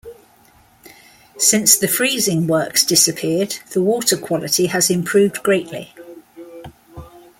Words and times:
Since 1.37 1.77
the 1.77 1.87
freezing 1.87 2.47
works 2.47 2.83
disappeared 2.83 3.57
the 3.71 3.83
water 3.83 4.17
quality 4.17 4.65
has 4.65 4.89
improved 4.89 5.43
greatly. 5.43 5.93